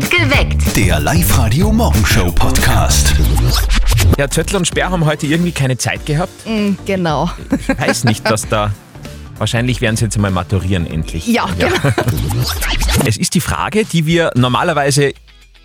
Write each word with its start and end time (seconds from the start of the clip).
Geweckt. 0.00 0.74
Der 0.74 0.98
Live-Radio-Morgenshow-Podcast. 1.00 3.14
Ja, 4.16 4.30
Zöttl 4.30 4.56
und 4.56 4.66
Sperr 4.66 4.90
haben 4.90 5.04
heute 5.04 5.26
irgendwie 5.26 5.52
keine 5.52 5.76
Zeit 5.76 6.06
gehabt. 6.06 6.32
Mm, 6.46 6.76
genau. 6.86 7.30
Ich 7.50 7.68
weiß 7.78 8.04
nicht, 8.04 8.26
dass 8.30 8.48
da. 8.48 8.72
Wahrscheinlich 9.36 9.82
werden 9.82 9.96
sie 9.96 10.04
jetzt 10.04 10.16
einmal 10.16 10.30
maturieren 10.30 10.86
endlich. 10.86 11.26
Ja, 11.26 11.46
genau. 11.58 11.74
Es 13.06 13.18
ist 13.18 13.34
die 13.34 13.40
Frage, 13.40 13.84
die 13.84 14.06
wir 14.06 14.30
normalerweise 14.34 15.12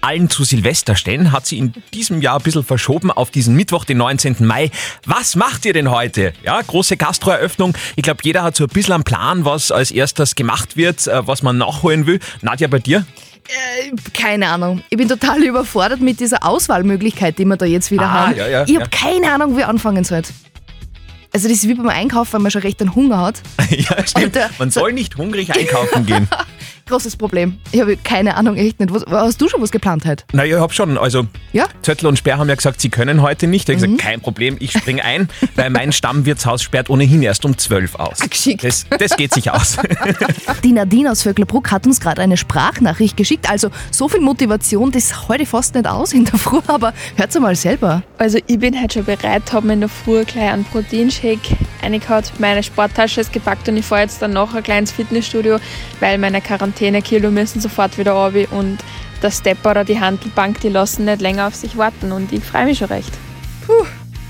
allen 0.02 0.30
zu 0.30 0.44
Silvester 0.44 0.96
stellen, 0.96 1.32
hat 1.32 1.46
sie 1.46 1.58
in 1.58 1.74
diesem 1.94 2.22
Jahr 2.22 2.38
ein 2.38 2.44
bisschen 2.44 2.64
verschoben 2.64 3.12
auf 3.12 3.32
diesen 3.32 3.56
Mittwoch, 3.56 3.84
den 3.86 3.98
19. 3.98 4.36
Mai. 4.40 4.72
Was 5.06 5.36
macht 5.36 5.66
ihr 5.66 5.74
denn 5.74 5.90
heute? 5.92 6.34
Ja, 6.44 6.62
große 6.62 6.98
Gastroeröffnung. 6.98 7.74
Ich 7.96 8.04
glaube, 8.04 8.20
jeder 8.24 8.44
hat 8.44 8.56
so 8.56 8.64
ein 8.66 8.70
bisschen 8.70 8.94
einen 8.94 9.04
Plan, 9.04 9.44
was 9.46 9.72
als 9.72 9.92
erstes 9.92 10.36
gemacht 10.36 10.78
wird, 10.78 11.08
äh, 11.08 11.26
was 11.28 11.42
man 11.44 11.58
nachholen 11.58 12.06
will. 12.06 12.20
Nadja, 12.42 12.68
bei 12.68 12.80
dir? 12.80 13.06
Äh, 13.48 13.92
keine 14.14 14.48
Ahnung. 14.50 14.82
Ich 14.90 14.98
bin 14.98 15.08
total 15.08 15.42
überfordert 15.44 16.02
mit 16.02 16.20
dieser 16.20 16.46
Auswahlmöglichkeit, 16.46 17.38
die 17.40 17.46
wir 17.46 17.56
da 17.58 17.66
jetzt 17.66 17.92
wieder 17.92 18.04
Ah, 18.04 18.28
haben. 18.28 18.36
ja, 18.38 18.48
ja, 18.48 18.64
ich 18.66 18.76
habe 18.76 18.86
ja. 18.86 18.88
keine 18.90 19.32
Ahnung, 19.32 19.58
wie 19.58 19.64
anfangen 19.64 20.04
soll. 20.04 20.22
Also 21.34 21.50
das 21.50 21.58
ist 21.58 21.68
wie 21.68 21.74
beim 21.74 21.90
Einkaufen, 21.90 22.34
wenn 22.34 22.42
man 22.44 22.52
schon 22.52 22.62
recht 22.62 22.80
einen 22.82 22.96
Hunger 22.96 23.20
hat. 23.20 23.42
ja, 23.70 24.06
stimmt. 24.08 24.38
Alter, 24.38 24.50
Man 24.60 24.72
so- 24.72 24.80
soll 24.82 24.94
nicht 24.94 25.18
hungrig 25.18 25.52
einkaufen 25.56 26.06
gehen. 26.06 26.28
Großes 26.88 27.18
Problem. 27.18 27.60
Ich 27.72 27.82
habe 27.82 27.98
keine 27.98 28.36
Ahnung, 28.36 28.56
echt 28.56 28.80
nicht. 28.80 28.94
Was, 28.94 29.06
hast 29.10 29.42
du 29.42 29.50
schon 29.50 29.62
was 29.62 29.72
geplant 29.72 30.06
heute? 30.06 30.24
Naja, 30.34 30.58
ich 30.58 30.62
hab 30.62 30.74
schon. 30.74 30.98
Also, 30.98 31.28
Ja? 31.52 31.66
Mhm. 31.66 31.84
Zöttl 31.84 32.08
und 32.08 32.18
Sperr 32.18 32.38
haben 32.38 32.48
ja 32.50 32.56
gesagt, 32.56 32.80
sie 32.80 32.90
können 32.90 33.22
heute 33.22 33.48
nicht. 33.48 33.68
Ich 33.70 33.76
habe 33.76 33.88
gesagt, 33.88 34.02
kein 34.02 34.22
Problem, 34.22 34.56
ich 34.60 34.72
spring 34.72 35.02
ein, 35.02 35.28
weil 35.56 35.70
mein 35.70 35.92
Stammwirtshaus 35.92 36.64
sperrt 36.64 36.90
ohnehin 36.90 37.22
erst 37.22 37.46
um 37.46 37.58
12 37.58 37.96
aus. 37.96 38.20
Geschickt. 38.20 38.64
Das, 38.64 38.86
das 38.98 39.18
geht 39.18 39.34
sich 39.34 39.52
aus. 39.52 39.78
Die 40.64 40.72
Nadine 40.72 41.12
aus 41.12 41.24
Vöcklerbruck 41.24 41.72
hat 41.72 41.86
uns 41.86 42.00
gerade 42.00 42.22
eine 42.22 42.38
Sprachnachricht 42.38 43.18
geschickt. 43.18 43.50
Also 43.50 43.70
so 43.92 44.08
viel 44.08 44.22
Motivation, 44.22 44.92
das 44.92 45.28
heute 45.28 45.46
fast 45.46 45.76
nicht 45.76 45.88
aus 45.88 46.14
in 46.14 46.26
der 46.26 46.40
Früh, 46.40 46.60
aber 46.68 46.94
hört's 47.16 47.38
mal 47.40 47.56
selber. 47.56 48.04
Also 48.18 48.40
ich 48.48 48.60
bin 48.60 48.80
halt 48.80 48.94
schon 48.94 49.04
bereit, 49.06 49.52
habe 49.52 49.68
mir 49.68 49.74
in 49.74 49.82
der 49.82 49.90
Früh 49.90 50.24
gleich 50.24 50.52
einen 50.52 50.64
Proteinshake 50.66 51.58
reingehauen, 51.84 52.24
meine 52.40 52.64
Sporttasche 52.64 53.22
ist 53.22 53.32
gepackt 53.34 53.68
und 53.70 53.78
ich 53.78 53.86
fahre 53.86 54.02
jetzt 54.02 54.22
dann 54.22 54.34
noch 54.34 54.54
ein 54.54 54.64
kleines 54.64 54.92
Fitnessstudio, 54.92 55.60
weil 56.00 56.18
meine 56.18 56.42
Quarantänekilo 56.78 57.32
müssen 57.32 57.60
sofort 57.60 57.98
wieder 57.98 58.12
runter 58.12 58.52
und 58.54 58.78
der 59.22 59.32
Stepper 59.32 59.72
oder 59.72 59.84
die 59.84 60.00
Handelbank, 60.00 60.62
die 60.62 60.70
lassen 60.70 61.06
nicht 61.06 61.22
länger 61.22 61.48
auf 61.48 61.56
sich 61.56 61.76
warten 61.78 62.12
und 62.12 62.32
ich 62.32 62.44
freue 62.44 62.66
mich 62.66 62.78
schon 62.78 62.88
recht. 62.88 63.12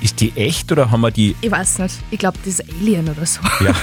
Ist 0.01 0.21
die 0.21 0.31
echt 0.35 0.71
oder 0.71 0.89
haben 0.89 1.01
wir 1.01 1.11
die 1.11 1.35
Ich 1.41 1.51
weiß 1.51 1.79
nicht. 1.79 1.95
Ich 2.09 2.19
glaube, 2.19 2.37
das 2.45 2.59
ist 2.59 2.63
Alien 2.79 3.09
oder 3.09 3.25
so. 3.25 3.41
ja, 3.63 3.73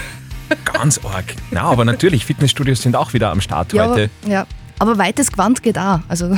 ganz 0.73 0.99
arg? 1.05 1.35
Na, 1.51 1.63
aber 1.63 1.85
natürlich, 1.85 2.25
Fitnessstudios 2.25 2.81
sind 2.83 2.97
auch 2.97 3.13
wieder 3.13 3.31
am 3.31 3.41
Start 3.41 3.73
Ja, 3.75 3.89
heute. 3.89 4.11
aber, 4.23 4.33
ja. 4.33 4.47
aber 4.79 4.97
weites 4.99 5.31
Gewand 5.31 5.63
geht 5.63 5.79
auch. 5.79 6.01
Also 6.09 6.37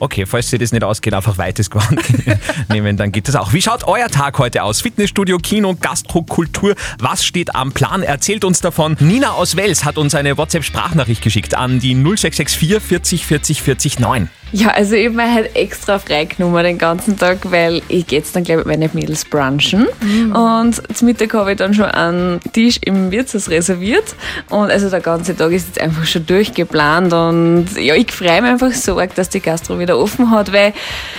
Okay, 0.00 0.24
falls 0.24 0.48
dir 0.48 0.58
das 0.58 0.72
nicht 0.72 0.82
ausgeht, 0.82 1.12
einfach 1.12 1.36
weites 1.36 1.68
Gewand 1.70 2.00
nehmen, 2.70 2.96
dann 2.96 3.12
geht 3.12 3.28
das 3.28 3.36
auch. 3.36 3.52
Wie 3.52 3.60
schaut 3.60 3.84
euer 3.84 4.08
Tag 4.08 4.38
heute 4.38 4.62
aus? 4.62 4.80
Fitnessstudio, 4.80 5.36
Kino, 5.36 5.76
Gastro, 5.78 6.22
Kultur, 6.22 6.74
was 6.98 7.22
steht 7.22 7.54
am 7.54 7.72
Plan? 7.72 8.02
Erzählt 8.02 8.44
uns 8.44 8.60
davon. 8.60 8.96
Nina 8.98 9.32
aus 9.32 9.56
Wels 9.56 9.84
hat 9.84 9.98
uns 9.98 10.14
eine 10.14 10.38
WhatsApp-Sprachnachricht 10.38 11.22
geschickt 11.22 11.54
an 11.54 11.80
die 11.80 11.94
0664 11.94 12.80
40 12.80 13.26
40 13.26 13.62
40 13.62 13.98
9. 13.98 14.30
Ja, 14.52 14.68
also 14.68 14.94
ich 14.96 15.06
habe 15.06 15.16
mir 15.16 15.32
halt 15.32 15.54
extra 15.54 15.98
freigenommen 15.98 16.64
den 16.64 16.78
ganzen 16.78 17.16
Tag, 17.16 17.38
weil 17.50 17.82
ich 17.88 18.06
gehe 18.06 18.18
jetzt 18.18 18.34
dann 18.34 18.42
gleich 18.42 18.56
mit 18.58 18.66
meinen 18.66 18.90
Mädels 18.94 19.24
brunchen. 19.24 19.86
Und 20.34 20.96
zum 20.96 21.06
Mittag 21.06 21.34
habe 21.34 21.52
ich 21.52 21.58
dann 21.58 21.72
schon 21.72 21.84
einen 21.84 22.40
Tisch 22.52 22.78
im 22.84 23.12
Wirtshaus 23.12 23.48
reserviert. 23.48 24.14
Und 24.48 24.70
also 24.70 24.90
der 24.90 25.00
ganze 25.00 25.36
Tag 25.36 25.52
ist 25.52 25.68
jetzt 25.68 25.80
einfach 25.80 26.04
schon 26.04 26.26
durchgeplant. 26.26 27.12
Und 27.12 27.68
ja, 27.76 27.94
ich 27.94 28.10
freue 28.10 28.42
mich 28.42 28.50
einfach 28.50 28.72
so 28.72 28.98
arg, 28.98 29.14
dass 29.14 29.28
die 29.28 29.40
Gastro 29.40 29.78
wieder 29.78 29.96
offen 29.96 30.30
hat, 30.30 30.52
weil 30.52 30.72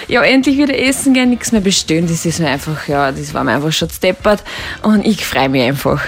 ja, 0.08 0.22
endlich 0.24 0.58
wieder 0.58 0.78
essen 0.78 1.14
gehen, 1.14 1.30
nichts 1.30 1.54
mehr 1.54 1.62
bestellen. 1.62 2.08
Das 2.08 2.26
ist 2.26 2.40
mir 2.40 2.50
einfach, 2.50 2.88
ja, 2.88 3.12
das 3.12 3.34
war 3.34 3.44
mir 3.44 3.54
einfach 3.54 3.72
schon 3.72 3.90
steppert. 3.90 4.44
Und 4.82 5.06
ich 5.06 5.26
freue 5.26 5.48
mich 5.48 5.64
einfach. 5.64 6.02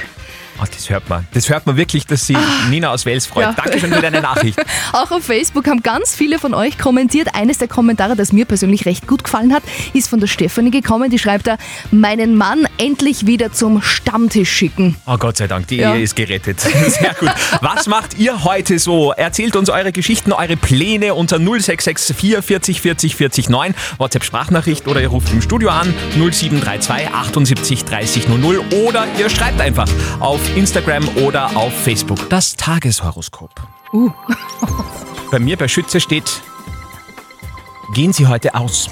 Oh, 0.63 0.68
das 0.74 0.90
hört 0.90 1.09
man. 1.09 1.28
Das 1.34 1.50
hört 1.50 1.66
man 1.66 1.75
wirklich, 1.75 2.06
dass 2.07 2.25
sie 2.25 2.38
Nina 2.69 2.90
aus 2.91 3.06
Wels 3.06 3.25
freut. 3.25 3.44
Ja. 3.46 3.53
Danke 3.53 3.79
schon 3.79 3.91
für 3.91 4.01
deine 4.01 4.22
Nachricht. 4.22 4.57
Auch 4.94 5.12
auf 5.12 5.24
Facebook 5.25 5.68
haben 5.68 5.84
ganz 5.84 6.16
viele 6.16 6.40
von 6.40 6.53
euch 6.53 6.78
kommentiert. 6.78 7.29
Eines 7.35 7.57
der 7.57 7.68
Kommentare, 7.68 8.16
das 8.16 8.31
mir 8.31 8.46
persönlich 8.46 8.85
recht 8.85 9.06
gut 9.07 9.23
gefallen 9.25 9.53
hat, 9.53 9.63
ist 9.94 10.07
von 10.09 10.19
der 10.22 10.28
Stefanie 10.28 10.72
gekommen. 10.72 11.09
Die 11.09 11.19
schreibt 11.19 11.47
da, 11.47 11.57
meinen 11.91 12.38
Mann 12.38 12.66
endlich 12.78 13.25
wieder 13.25 13.52
zum 13.52 13.81
Stammtisch 13.81 14.52
schicken. 14.52 14.96
Oh 15.06 15.18
Gott 15.18 15.38
sei 15.38 15.47
Dank, 15.47 15.68
die 15.68 15.78
Ja. 15.78 15.96
Ehe 15.96 16.03
ist 16.03 16.16
gerettet. 16.16 16.59
Sehr 16.88 17.13
gut. 17.19 17.31
Was 17.62 17.88
macht 17.88 18.18
ihr 18.18 18.44
heute 18.46 18.79
so? 18.79 19.12
Erzählt 19.12 19.56
uns 19.57 19.69
eure 19.69 19.91
Geschichten, 19.91 20.31
eure 20.31 20.56
Pläne 20.56 21.13
unter 21.16 21.40
0664 21.40 22.38
40 22.41 22.81
40 22.81 23.16
40 23.16 23.50
9. 23.50 23.75
WhatsApp-Sprachnachricht 23.97 24.88
oder 24.88 25.02
ihr 25.02 25.09
ruft 25.09 25.31
im 25.34 25.41
Studio 25.41 25.69
an 25.69 25.94
0732 26.18 27.13
78 27.13 27.85
30 27.85 28.28
00 28.29 28.59
oder 28.85 29.06
ihr 29.19 29.29
schreibt 29.29 29.59
einfach 29.59 29.88
auf 30.19 30.40
Instagram 30.56 31.08
oder 31.18 31.58
auf 31.58 31.74
Facebook. 31.84 32.30
Das 32.30 32.56
Tageshoroskop. 32.56 33.50
Uh. 33.91 34.12
Bei 35.31 35.40
mir 35.40 35.58
bei 35.58 35.68
Schütze 35.68 36.00
steht, 36.00 36.44
gehen 37.96 38.14
Sie 38.14 38.28
heute 38.28 38.53
aus. 38.53 38.88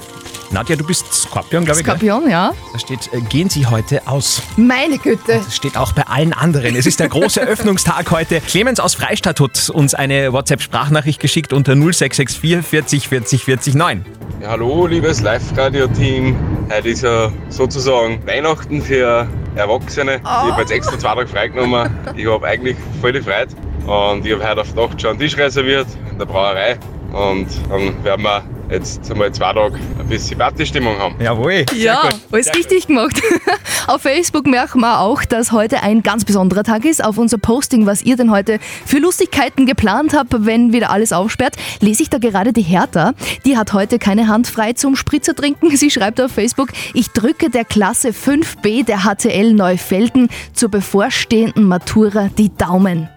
Nadja, 0.50 0.76
du 0.76 0.84
bist 0.84 1.14
Skorpion, 1.14 1.64
glaube 1.66 1.80
ich. 1.82 1.86
gell? 1.86 1.96
Skorpion, 1.98 2.28
ja? 2.28 2.52
Da 2.74 2.80
steht, 2.80 3.14
äh, 3.14 3.22
gehen 3.22 3.48
Sie 3.48 3.68
heute 3.68 4.08
aus. 4.08 4.42
Meine 4.58 4.98
Güte. 4.98 5.22
Das 5.38 5.56
steht 5.56 5.78
auch 5.78 5.92
bei 5.92 6.02
allen 6.08 6.34
anderen. 6.34 6.76
Es 6.76 6.88
ist 6.88 7.00
der 7.00 7.10
große 7.10 7.40
Öffnungstag 7.48 8.10
heute. 8.10 8.42
Clemens 8.42 8.80
aus 8.80 8.96
Freistadt 8.96 9.40
hat 9.40 9.70
uns 9.70 9.94
eine 9.94 10.34
WhatsApp-Sprachnachricht 10.34 11.20
geschickt 11.20 11.54
unter 11.54 11.74
0664 11.74 12.64
40 12.68 13.08
40 13.08 13.44
40 13.46 13.74
9. 13.76 14.06
Ja, 14.42 14.50
hallo, 14.50 14.88
liebes 14.88 15.22
Live-Radio-Team. 15.22 16.36
Heute 16.76 16.90
ist 16.90 17.04
ja 17.04 17.32
sozusagen 17.50 18.26
Weihnachten 18.26 18.82
für 18.82 19.28
Erwachsene. 19.56 20.16
Ich 20.16 20.24
habe 20.24 20.62
jetzt 20.62 20.72
extra 20.72 20.98
zwei 20.98 21.16
Tage 21.16 21.28
freigenommen. 21.28 21.90
Ich 22.16 22.28
habe 22.28 22.48
eigentlich 22.48 22.78
voll 23.02 23.14
die 23.14 23.22
Freude. 23.22 23.54
Und 23.86 24.26
ich 24.26 24.34
habe 24.34 24.48
heute 24.48 24.62
auf 24.62 24.76
Nacht 24.76 25.02
schon 25.02 25.12
einen 25.12 25.20
Tisch 25.20 25.38
reserviert 25.38 25.88
in 26.12 26.18
der 26.18 26.26
Brauerei. 26.26 26.78
Und 27.12 27.48
dann 27.70 28.04
werden 28.04 28.24
wir 28.24 28.44
jetzt 28.72 29.12
einmal 29.12 29.32
zwei 29.34 29.54
Tage 29.54 29.76
ein 30.00 30.08
bisschen 30.08 30.38
Partystimmung 30.38 30.98
haben. 30.98 31.16
Jawohl. 31.20 31.66
Ja, 31.76 32.04
gut. 32.04 32.22
alles 32.32 32.46
Sehr 32.46 32.56
richtig 32.56 32.88
gemacht. 32.88 33.22
Auf 33.88 34.04
Facebook 34.04 34.48
merken 34.48 34.80
wir 34.80 35.00
auch, 35.00 35.26
dass 35.26 35.52
heute 35.52 35.84
ein 35.84 36.04
ganz 36.04 36.24
besonderer 36.24 36.64
Tag 36.64 36.86
ist. 36.86 37.04
Auf 37.04 37.18
unser 37.18 37.38
Posting, 37.38 37.86
was 37.86 38.02
ihr 38.02 38.16
denn 38.16 38.32
heute 38.32 38.60
für 38.86 39.00
Lustigkeiten 39.00 39.66
geplant 39.66 40.14
habt, 40.14 40.46
wenn 40.46 40.72
wieder 40.72 40.90
alles 40.90 41.12
aufsperrt, 41.12 41.56
lese 41.82 42.04
ich 42.04 42.10
da 42.10 42.18
gerade 42.18 42.54
die 42.54 42.62
Hertha. 42.62 43.14
Die 43.46 43.58
hat 43.58 43.74
heute 43.74 44.00
keine 44.00 44.30
Hand 44.30 44.48
frei 44.48 44.74
zum 44.74 44.96
Spritzer 44.96 45.36
trinken. 45.36 45.76
Sie 45.76 45.92
schreibt 45.92 46.22
auf 46.22 46.32
Facebook, 46.32 46.70
ich 46.94 47.10
drücke 47.10 47.50
der 47.50 47.66
Klasse 47.66 48.10
5b 48.10 48.86
der 48.86 49.00
HTL 49.00 49.54
Neufelden 49.54 50.30
zur 50.54 50.70
bevorstehenden 50.70 51.66
Matura 51.66 52.30
die 52.38 52.56
Daumen. 52.56 53.10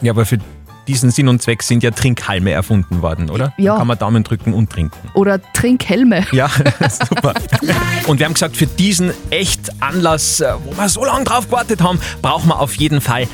Ja, 0.00 0.10
aber 0.10 0.26
für 0.26 0.38
diesen 0.88 1.10
Sinn 1.10 1.28
und 1.28 1.42
Zweck 1.42 1.62
sind 1.62 1.82
ja 1.82 1.90
Trinkhalme 1.90 2.50
erfunden 2.50 3.02
worden, 3.02 3.30
oder? 3.30 3.52
Ja. 3.56 3.72
Da 3.72 3.78
kann 3.78 3.86
man 3.86 3.98
Daumen 3.98 4.24
drücken 4.24 4.52
und 4.52 4.70
trinken. 4.70 5.10
Oder 5.14 5.40
Trinkhelme. 5.52 6.26
Ja, 6.32 6.50
super. 6.90 7.34
Und 8.06 8.18
wir 8.18 8.26
haben 8.26 8.34
gesagt, 8.34 8.56
für 8.56 8.66
diesen 8.66 9.12
echt 9.30 9.70
Anlass, 9.80 10.40
äh, 10.40 10.52
wo 10.64 10.76
wir 10.76 10.88
so 10.88 11.04
lange 11.04 11.24
drauf 11.24 11.46
gewartet 11.46 11.82
haben, 11.82 12.00
brauchen 12.20 12.48
wir 12.48 12.60
auf 12.60 12.74
jeden 12.74 13.00
Fall 13.00 13.26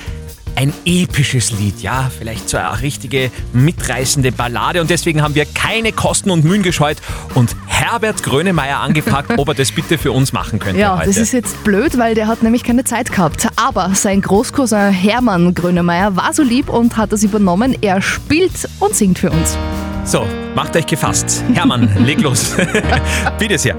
ein 0.58 0.72
episches 0.84 1.52
Lied, 1.52 1.80
ja, 1.82 2.10
vielleicht 2.18 2.48
so 2.48 2.56
eine 2.56 2.82
richtige 2.82 3.30
mitreißende 3.52 4.32
Ballade 4.32 4.80
und 4.80 4.90
deswegen 4.90 5.22
haben 5.22 5.36
wir 5.36 5.44
keine 5.44 5.92
Kosten 5.92 6.32
und 6.32 6.42
Mühen 6.44 6.64
gescheut 6.64 6.96
und 7.34 7.54
Herbert 7.68 8.24
Grönemeyer 8.24 8.78
angefragt, 8.80 9.30
ob 9.36 9.46
er 9.46 9.54
das 9.54 9.70
bitte 9.70 9.98
für 9.98 10.10
uns 10.10 10.32
machen 10.32 10.58
könnte 10.58 10.80
Ja, 10.80 10.96
heute. 10.98 11.06
das 11.06 11.16
ist 11.16 11.32
jetzt 11.32 11.62
blöd, 11.62 11.96
weil 11.96 12.16
der 12.16 12.26
hat 12.26 12.42
nämlich 12.42 12.64
keine 12.64 12.82
Zeit 12.82 13.12
gehabt. 13.12 13.46
Aber 13.54 13.94
sein 13.94 14.20
Großcousin 14.20 14.90
Hermann 14.90 15.54
Grönemeyer 15.54 16.16
war 16.16 16.32
so 16.32 16.42
lieb 16.42 16.68
und 16.70 16.96
hat 16.96 17.12
das 17.12 17.22
übernommen. 17.22 17.76
Er 17.80 18.02
spielt 18.02 18.68
und 18.80 18.96
singt 18.96 19.20
für 19.20 19.30
uns. 19.30 19.56
so, 20.04 20.26
macht 20.56 20.74
euch 20.74 20.86
gefasst. 20.86 21.44
Hermann, 21.54 21.88
leg 22.04 22.20
los. 22.20 22.56
bitte 23.38 23.56
sehr. 23.58 23.76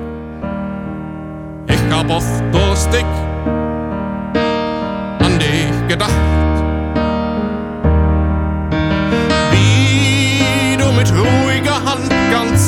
Ich 1.67 1.93
hab 1.93 2.09
oft 2.09 2.25
durstig 2.53 3.03
an 5.19 5.37
dich 5.39 5.87
gedacht. 5.89 6.11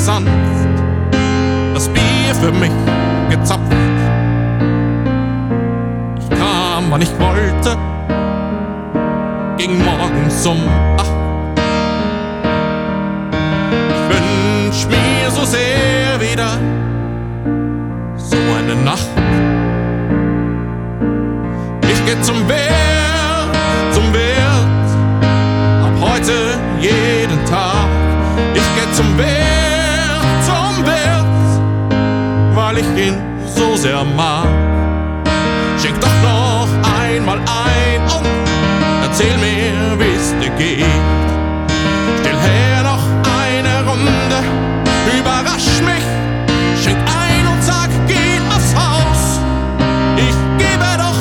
Sanft 0.02 0.28
das 1.74 1.88
Bier 1.88 2.34
für 2.40 2.50
mich 2.50 2.72
gezapft. 3.30 3.72
Ich 6.18 6.28
kam, 6.30 6.90
wann 6.90 7.02
ich 7.02 7.12
wollte, 7.20 7.76
ging 9.58 9.78
morgens 9.84 10.44
um 10.44 10.58
acht. 10.98 11.12
Ich 13.94 14.02
wünsch 14.12 14.86
mir 14.88 15.30
so 15.30 15.44
sehr 15.44 16.20
wieder 16.20 16.50
so 18.16 18.36
eine 18.58 18.74
Nacht. 18.82 19.08
Ich 21.92 22.04
geh 22.06 22.20
zum 22.22 22.48
Wert, 22.48 23.54
zum 23.92 24.12
Wert, 24.12 24.88
ab 25.84 25.94
heute 26.00 26.58
jeden 26.80 27.44
Tag. 27.46 27.86
Ich 28.54 28.62
geh 28.74 28.92
zum 28.92 29.16
Wirt, 29.16 29.41
sehr 33.82 34.04
mag. 34.04 34.46
Schenk 35.76 36.00
doch 36.00 36.14
noch 36.22 36.68
einmal 37.02 37.38
ein 37.38 38.00
und 38.16 38.24
erzähl 39.02 39.36
mir, 39.38 39.98
wie's 39.98 40.32
dir 40.40 40.50
geht. 40.50 40.86
Stell 42.20 42.36
her 42.36 42.84
noch 42.84 43.02
eine 43.42 43.84
Runde, 43.84 44.44
überrasch 45.18 45.82
mich, 45.82 46.04
schenk 46.80 46.98
ein 47.26 47.44
und 47.52 47.60
sag, 47.60 47.90
geh 48.06 48.38
aufs 48.54 48.72
Haus. 48.76 49.40
Ich 50.16 50.36
gebe 50.58 50.86
doch 50.96 51.18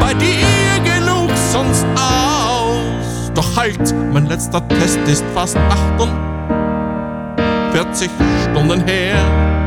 bei 0.00 0.14
dir 0.14 0.80
genug 0.82 1.30
sonst 1.52 1.86
aus. 1.94 3.30
Doch 3.34 3.56
halt, 3.56 3.94
mein 4.12 4.26
letzter 4.26 4.66
Test 4.66 4.98
ist 5.06 5.24
fast 5.32 5.56
48 5.56 8.10
Stunden 8.50 8.84
her. 8.84 9.63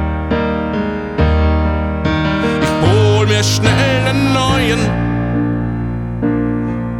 Schnell 3.55 4.07
einen 4.07 4.33
neuen, 4.33 4.79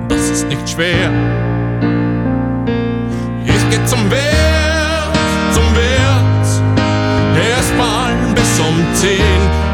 das 0.08 0.30
ist 0.30 0.48
nicht 0.48 0.70
schwer. 0.70 1.10
Ich 3.46 3.70
geh 3.70 3.86
zum 3.86 4.10
Wirt, 4.10 5.18
zum 5.54 5.76
Wirt, 5.76 6.48
erstmal 7.52 8.14
bis 8.36 8.60
um 8.60 8.76
10. 8.94 9.20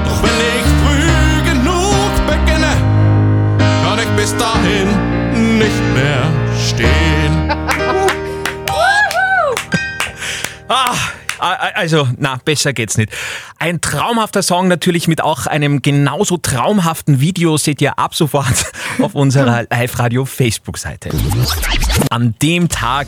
Doch 0.05 0.23
wenn 0.23 0.39
ich 0.55 0.65
früh 0.81 1.43
genug 1.51 2.13
beginne, 2.27 2.73
kann 3.57 3.99
ich 3.99 4.09
bis 4.15 4.35
dahin 4.37 4.87
nicht 5.59 5.83
mehr 5.93 6.23
stehen. 6.67 7.33
Ah, 10.69 10.95
also, 11.43 12.07
na, 12.17 12.39
besser 12.43 12.73
geht's 12.73 12.97
nicht. 12.97 13.11
Ein 13.59 13.81
traumhafter 13.81 14.41
Song 14.41 14.67
natürlich 14.67 15.07
mit 15.07 15.21
auch 15.21 15.45
einem 15.45 15.81
genauso 15.81 16.37
traumhaften 16.37 17.19
Video 17.19 17.57
seht 17.57 17.81
ihr 17.81 17.99
ab 17.99 18.15
sofort 18.15 18.71
auf 19.01 19.15
unserer 19.15 19.63
Live-Radio-Facebook-Seite. 19.69 21.09
An 22.09 22.35
dem 22.41 22.69
Tag, 22.69 23.07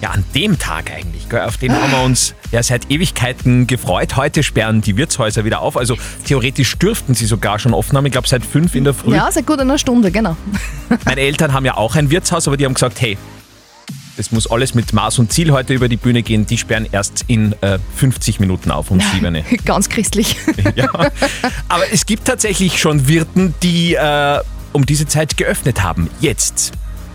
ja, 0.00 0.10
an 0.10 0.24
dem 0.34 0.58
Tag 0.58 0.90
eigentlich, 0.90 1.28
gell, 1.28 1.42
auf 1.42 1.58
den 1.58 1.72
haben 1.72 1.92
wir 1.92 2.02
uns 2.02 2.34
ja 2.52 2.62
seit 2.62 2.90
Ewigkeiten 2.90 3.66
gefreut. 3.66 4.16
Heute 4.16 4.42
sperren 4.42 4.80
die 4.80 4.96
Wirtshäuser 4.96 5.44
wieder 5.44 5.60
auf, 5.60 5.76
also 5.76 5.96
theoretisch 6.24 6.78
dürften 6.78 7.14
sie 7.14 7.26
sogar 7.26 7.58
schon 7.58 7.74
offen 7.74 7.96
haben. 7.96 8.06
Ich 8.06 8.12
glaube, 8.12 8.28
seit 8.28 8.44
fünf 8.44 8.74
in 8.74 8.84
der 8.84 8.94
Früh. 8.94 9.14
Ja, 9.14 9.30
seit 9.30 9.46
gut 9.46 9.60
einer 9.60 9.78
Stunde, 9.78 10.10
genau. 10.10 10.36
Meine 11.04 11.20
Eltern 11.20 11.52
haben 11.52 11.66
ja 11.66 11.76
auch 11.76 11.96
ein 11.96 12.10
Wirtshaus, 12.10 12.46
aber 12.48 12.56
die 12.56 12.64
haben 12.64 12.74
gesagt, 12.74 13.00
hey, 13.00 13.18
das 14.16 14.32
muss 14.32 14.50
alles 14.50 14.74
mit 14.74 14.92
Maß 14.92 15.18
und 15.18 15.32
Ziel 15.32 15.50
heute 15.52 15.74
über 15.74 15.88
die 15.88 15.96
Bühne 15.96 16.22
gehen. 16.22 16.46
Die 16.46 16.58
sperren 16.58 16.86
erst 16.90 17.24
in 17.26 17.54
äh, 17.60 17.78
50 17.96 18.40
Minuten 18.40 18.70
auf 18.70 18.90
um 18.90 19.00
sieben. 19.00 19.42
Ganz 19.64 19.88
christlich. 19.88 20.36
ja. 20.74 20.88
Aber 21.68 21.92
es 21.92 22.06
gibt 22.06 22.26
tatsächlich 22.26 22.78
schon 22.78 23.08
Wirten, 23.08 23.54
die 23.62 23.94
äh, 23.94 24.40
um 24.72 24.86
diese 24.86 25.06
Zeit 25.06 25.36
geöffnet 25.36 25.82
haben. 25.82 26.10
Jetzt. 26.20 26.72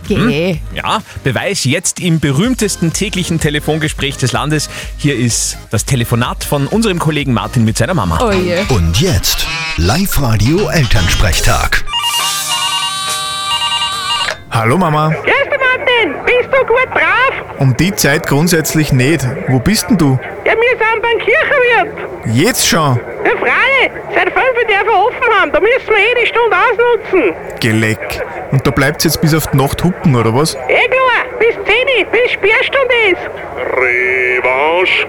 Geh. 0.07 0.59
Ja, 0.73 1.03
Beweis 1.23 1.65
jetzt 1.65 1.99
im 1.99 2.19
berühmtesten 2.19 2.93
täglichen 2.93 3.39
Telefongespräch 3.39 4.17
des 4.17 4.31
Landes. 4.31 4.67
Hier 4.97 5.15
ist 5.15 5.57
das 5.69 5.85
Telefonat 5.85 6.43
von 6.43 6.65
unserem 6.65 6.97
Kollegen 6.97 7.31
Martin 7.31 7.63
mit 7.63 7.77
seiner 7.77 7.93
Mama. 7.93 8.17
Oh 8.19 8.31
je. 8.31 8.63
Und 8.69 8.99
jetzt 8.99 9.45
Live-Radio 9.77 10.67
Elternsprechtag. 10.69 11.85
Hallo 14.49 14.79
Mama. 14.79 15.09
Grüß 15.09 15.58
Martin. 15.69 16.15
Bist 16.25 16.49
du 16.51 16.65
gut 16.65 16.87
drauf? 16.93 17.57
Um 17.59 17.75
die 17.75 17.93
Zeit 17.93 18.25
grundsätzlich 18.27 18.91
nicht. 18.91 19.25
Wo 19.47 19.59
bist 19.59 19.89
denn 19.89 19.97
du? 19.97 20.17
Ja, 20.45 20.53
wir 20.53 20.77
sind 20.77 21.01
beim 21.01 21.17
Kirchenwirt. 21.19 22.09
Jetzt 22.25 22.67
schon? 22.67 22.99
Ja, 23.23 23.31
freilich. 23.31 23.91
Seit 24.13 24.31
fünf 24.33 24.53
dürfen 24.67 24.87
wir 24.87 24.97
offen 24.97 25.39
haben. 25.39 25.51
Da 25.51 25.59
müssen 25.59 25.87
wir 25.87 25.97
eh 25.97 26.21
die 26.21 26.27
Stunde 26.27 26.55
ausnutzen. 26.55 27.35
Geleck. 27.59 28.21
Und 28.51 28.65
da 28.65 28.71
bleibt's 28.71 29.03
jetzt 29.03 29.21
bis 29.21 29.35
auf 29.35 29.47
die 29.47 29.57
Nacht 29.57 29.83
hucken, 29.83 30.15
oder 30.15 30.33
was? 30.33 30.55
Eh 30.55 30.87
klar. 30.87 31.25
Bis 31.39 31.53
10 31.53 31.63
Uhr, 31.63 32.05
bis 32.11 32.31
Sperrstunde 32.31 32.95
ist. 33.11 33.29
Revanche. 33.77 35.07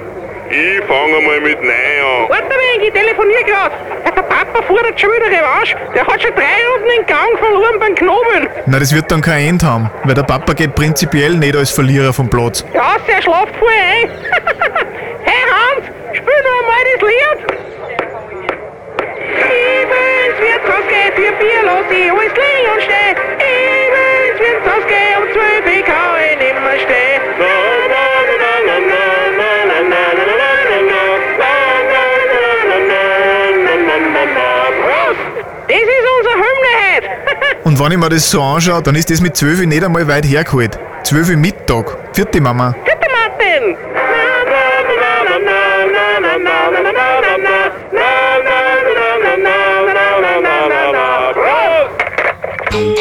Ich 0.51 0.85
fange 0.85 1.21
mal 1.25 1.41
mit 1.41 1.63
Nein 1.63 1.71
an. 1.71 2.29
Warte 2.29 2.51
wenig, 2.51 2.89
ich 2.89 2.93
telefoniere 2.93 3.45
gerade. 3.45 3.75
Der 4.05 4.23
Papa 4.23 4.63
fordert 4.67 5.01
schon 5.01 5.11
wieder 5.11 5.27
Revanche. 5.27 5.77
Der 5.95 6.05
hat 6.05 6.21
schon 6.21 6.35
drei 6.35 6.59
Runden 6.73 6.91
in 6.99 7.07
Gang 7.07 7.39
verloren 7.39 7.79
beim 7.79 7.95
Knobeln. 7.95 8.49
Na, 8.67 8.81
das 8.81 8.93
wird 8.93 9.13
dann 9.13 9.21
kein 9.21 9.47
End 9.47 9.63
haben, 9.63 9.89
weil 10.03 10.15
der 10.15 10.25
Papa 10.25 10.53
geht 10.55 10.75
prinzipiell 10.75 11.37
nicht 11.37 11.55
als 11.55 11.71
Verlierer 11.71 12.13
vom 12.13 12.29
Platz. 12.29 12.65
Ja, 12.75 12.97
der 13.07 13.23
schlaft 13.23 13.55
voll 13.61 13.69
ein. 13.69 14.11
hey 15.23 15.43
Hans, 15.53 15.87
spiel 16.15 16.35
noch 16.43 16.59
einmal 16.59 16.83
das 16.95 17.03
Lied. 17.09 17.39
Ich 19.39 19.87
will's 19.89 20.41
Wirtshaus 20.41 20.85
wenn 37.91 37.99
ich 37.99 38.05
mir 38.05 38.09
das 38.09 38.31
so 38.31 38.41
anschaue, 38.41 38.81
dann 38.83 38.95
ist 38.95 39.11
das 39.11 39.21
mit 39.21 39.37
12 39.37 39.67
nicht 39.67 39.83
einmal 39.83 40.07
weit 40.07 40.25
hergeholt. 40.25 40.79
12 41.03 41.31
Uhr 41.31 41.37
Mittag. 41.37 41.99
Vierte 42.13 42.41
Mama. 42.41 42.73
Bitte, 42.85 43.09
Martin! 43.11 43.77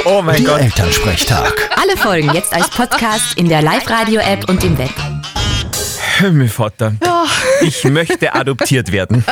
Oh 0.05 0.23
mein 0.23 0.43
Der 0.43 0.53
Gott. 0.53 0.61
Elternsprechtag. 0.61 1.69
Alle 1.79 1.95
Folgen 1.95 2.33
jetzt 2.33 2.51
als 2.51 2.67
Podcast 2.71 3.37
in 3.37 3.47
der 3.47 3.61
Live-Radio-App 3.61 4.49
und 4.49 4.63
im 4.63 4.75
Web. 4.79 4.89
Himmelvater. 6.17 6.93
Ich 7.61 7.83
möchte 7.83 8.33
adoptiert 8.33 8.91
werden. 8.91 9.23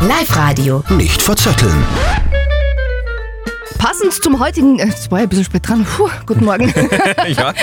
Live-Radio. 0.00 0.84
Nicht 0.90 1.22
verzetteln. 1.22 1.86
Passend 3.80 4.12
zum 4.12 4.38
heutigen, 4.38 4.78
äh, 4.78 4.88
jetzt 4.88 5.10
war 5.10 5.20
ich 5.20 5.22
ein 5.22 5.28
bisschen 5.30 5.46
spät 5.46 5.66
dran, 5.66 5.86
Puh, 5.86 6.10
guten 6.26 6.44
Morgen. 6.44 6.66
ja. 7.28 7.54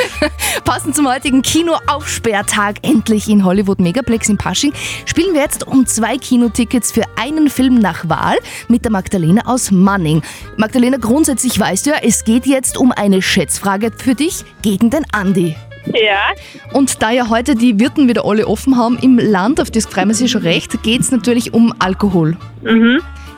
Passend 0.66 0.96
zum 0.96 1.08
heutigen 1.08 1.44
Kinoaufsperrtag, 1.44 2.78
endlich 2.82 3.30
in 3.30 3.46
Hollywood 3.46 3.80
Megaplex 3.80 4.28
in 4.28 4.36
Pasching, 4.36 4.74
spielen 5.06 5.36
wir 5.36 5.42
jetzt 5.42 5.68
um 5.68 5.86
zwei 5.86 6.18
Kinotickets 6.18 6.92
für 6.92 7.04
einen 7.18 7.52
Film 7.52 7.76
nach 7.78 8.10
Wahl 8.10 8.38
mit 8.68 8.84
der 8.84 8.92
Magdalena 8.92 9.44
aus 9.46 9.70
Manning. 9.70 10.24
Magdalena, 10.58 10.98
grundsätzlich 10.98 11.60
weißt 11.60 11.86
du 11.86 11.92
ja, 11.92 11.98
es 12.02 12.24
geht 12.24 12.48
jetzt 12.48 12.80
um 12.80 12.92
eine 12.92 13.22
Schätzfrage 13.22 13.92
für 13.96 14.16
dich 14.16 14.44
gegen 14.64 14.90
den 14.90 15.06
Andi. 15.12 15.56
Ja, 15.94 16.32
Und 16.74 17.04
da 17.04 17.12
ja 17.12 17.30
heute 17.30 17.54
die 17.54 17.80
Wirten 17.80 18.08
wieder 18.08 18.26
alle 18.26 18.48
offen 18.48 18.76
haben 18.76 18.98
im 18.98 19.20
Land, 19.20 19.62
auf 19.62 19.70
das 19.70 19.86
freuen 19.86 20.08
wir 20.08 20.16
sich 20.16 20.32
schon 20.32 20.42
recht, 20.42 20.82
geht 20.82 21.02
es 21.02 21.12
natürlich 21.12 21.54
um 21.54 21.76
Alkohol. 21.78 22.38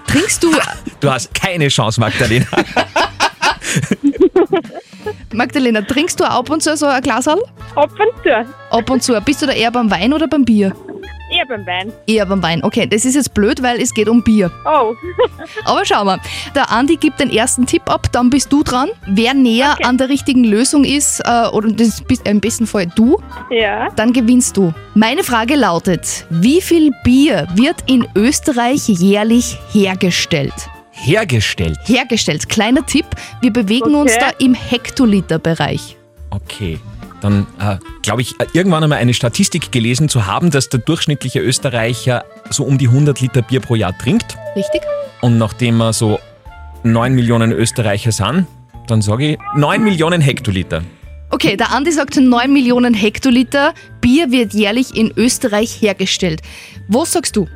Trinkst 0.08 0.44
du, 0.44 0.52
Du 1.00 1.12
hast 1.12 1.34
keine 1.34 1.68
Chance, 1.68 2.00
Magdalena. 2.00 2.46
Magdalena, 5.34 5.82
trinkst 5.82 6.20
du 6.20 6.24
ab 6.26 6.50
und 6.50 6.62
zu 6.64 6.76
so 6.76 6.88
ein 6.88 7.02
Glas 7.02 7.28
ab 7.28 7.40
und 7.76 7.90
zu. 8.24 8.46
Ab 8.72 8.90
und 8.90 9.04
zu. 9.04 9.20
Bist 9.22 9.42
du 9.42 9.46
da 9.46 9.54
eher 9.54 9.72
beim 9.72 9.90
Wein 9.92 10.14
oder 10.14 10.28
beim 10.28 10.44
Bier? 10.44 10.76
Eher 11.40 11.46
beim 11.46 11.66
Wein. 11.66 11.94
Eher 12.06 12.26
beim 12.26 12.44
Wein. 12.44 12.64
Okay, 12.64 12.86
das 12.86 13.06
ist 13.06 13.16
jetzt 13.16 13.34
blöd, 13.34 13.64
weil 13.64 13.82
es 13.82 13.94
geht 13.94 14.10
um 14.10 14.22
Bier. 14.22 14.52
Oh, 14.66 14.94
Aber 15.66 15.86
schau 15.86 16.04
mal, 16.04 16.20
der 16.54 16.70
Andi 16.70 16.98
gibt 16.98 17.20
den 17.22 17.30
ersten 17.32 17.66
Tipp 17.66 17.84
ab, 17.90 18.12
dann 18.12 18.30
bist 18.30 18.52
du 18.52 18.62
dran. 18.64 18.90
Wer 19.08 19.34
näher 19.34 19.78
an 19.84 19.98
der 19.98 20.10
richtigen 20.10 20.44
Lösung 20.44 20.84
ist, 20.84 21.22
äh, 21.26 21.48
oder 21.48 21.70
das 21.72 22.02
bist 22.02 22.28
im 22.28 22.42
besten 22.42 22.68
Fall 22.68 22.88
du, 22.94 23.22
ja. 23.50 23.88
dann 23.96 24.12
gewinnst 24.12 24.58
du. 24.58 24.74
Meine 24.96 25.24
Frage 25.24 25.56
lautet, 25.56 26.26
wie 26.30 26.62
viel 26.62 26.92
Bier 27.06 27.48
wird 27.56 27.78
in 27.88 28.06
Österreich 28.16 28.90
jährlich 28.90 29.58
hergestellt? 29.72 30.54
Hergestellt. 30.92 31.78
Hergestellt. 31.86 32.50
Kleiner 32.50 32.86
Tipp, 32.86 33.06
wir 33.40 33.54
bewegen 33.54 33.96
uns 33.96 34.12
Okay. 34.12 34.26
da 34.38 34.46
im 34.46 34.54
Hektoliterbereich. 34.54 35.96
Okay. 36.32 36.80
Dann 37.22 37.48
äh, 37.60 37.78
glaube 38.02 38.22
ich, 38.22 38.40
äh, 38.40 38.46
irgendwann 38.54 38.84
einmal 38.84 39.00
eine 39.00 39.14
Statistik 39.14 39.72
gelesen 39.72 40.10
zu 40.10 40.26
haben, 40.26 40.52
dass 40.52 40.70
der 40.70 40.80
durchschnittliche 40.80 41.40
Österreicher 41.40 42.24
so 42.50 42.64
um 42.64 42.78
die 42.78 42.88
100 42.88 43.20
Liter 43.22 43.42
Bier 43.42 43.60
pro 43.60 43.76
Jahr 43.76 43.98
trinkt. 43.98 44.38
Richtig? 44.56 44.82
Und 45.22 45.38
nachdem 45.38 45.78
wir 45.78 45.94
so 45.94 46.20
9 46.84 47.14
Millionen 47.14 47.52
Österreicher 47.52 48.12
sind, 48.12 48.48
dann 48.88 49.02
sage 49.02 49.34
ich 49.34 49.40
9 49.56 49.84
Millionen 49.84 50.22
Hektoliter. 50.22 50.82
Okay, 51.32 51.56
der 51.58 51.72
Andi 51.72 51.92
sagt 51.92 52.18
9 52.18 52.52
Millionen 52.52 52.94
Hektoliter 52.94 53.74
Bier 54.02 54.32
wird 54.32 54.54
jährlich 54.54 54.96
in 54.96 55.14
Österreich 55.16 55.82
hergestellt. 55.82 56.42
Was 56.88 57.12
sagst 57.12 57.36
du? 57.36 57.48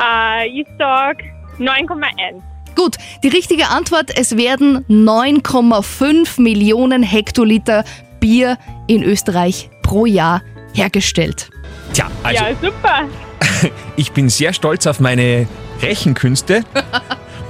Äh, 0.00 0.48
ich 0.48 0.66
sag 0.78 1.18
9,1. 1.58 2.42
Gut, 2.76 2.96
die 3.22 3.28
richtige 3.28 3.68
Antwort, 3.68 4.10
es 4.16 4.36
werden 4.36 4.84
9,5 4.88 6.40
Millionen 6.40 7.02
Hektoliter 7.02 7.84
Bier 8.24 8.56
in 8.86 9.02
Österreich 9.02 9.68
pro 9.82 10.06
Jahr 10.06 10.40
hergestellt. 10.72 11.50
Tja, 11.92 12.10
also 12.22 12.42
ja, 12.42 12.50
super. 12.54 13.70
ich 13.96 14.12
bin 14.12 14.30
sehr 14.30 14.54
stolz 14.54 14.86
auf 14.86 14.98
meine 14.98 15.46
Rechenkünste. 15.82 16.64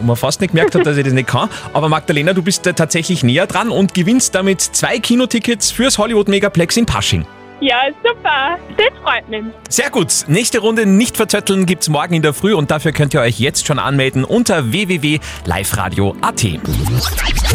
Wo 0.00 0.06
man 0.06 0.16
fast 0.16 0.40
nicht 0.40 0.50
gemerkt 0.50 0.74
hat, 0.74 0.84
dass 0.84 0.96
ich 0.96 1.04
das 1.04 1.12
nicht 1.12 1.28
kann. 1.28 1.48
Aber 1.72 1.88
Magdalena, 1.88 2.32
du 2.32 2.42
bist 2.42 2.64
tatsächlich 2.64 3.22
näher 3.22 3.46
dran 3.46 3.68
und 3.68 3.94
gewinnst 3.94 4.34
damit 4.34 4.62
zwei 4.62 4.98
Kinotickets 4.98 5.70
fürs 5.70 5.96
Hollywood 5.96 6.26
Megaplex 6.26 6.76
in 6.76 6.86
Pasching. 6.86 7.24
Ja, 7.60 7.82
super. 8.02 8.58
Das 8.76 8.86
freut 9.02 9.28
mich. 9.28 9.44
Sehr 9.70 9.88
gut. 9.90 10.08
Nächste 10.26 10.58
Runde 10.58 10.86
nicht 10.86 11.16
verzötteln 11.16 11.66
gibt's 11.66 11.88
morgen 11.88 12.14
in 12.14 12.22
der 12.22 12.34
Früh 12.34 12.54
und 12.54 12.70
dafür 12.70 12.92
könnt 12.92 13.14
ihr 13.14 13.20
euch 13.20 13.38
jetzt 13.40 13.66
schon 13.66 13.78
anmelden 13.78 14.24
unter 14.24 14.72
www.liveradio.at. 14.72 16.44